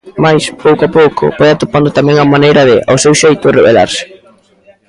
Mais, 0.23 0.43
pouco 0.65 0.81
a 0.87 0.93
pouco, 0.99 1.25
vai 1.39 1.49
atopando 1.51 1.95
tamén 1.97 2.17
a 2.19 2.29
maneira 2.33 2.61
de, 2.69 2.77
ao 2.89 2.97
seu 3.03 3.13
xeito, 3.21 3.45
rebelarse. 3.57 4.03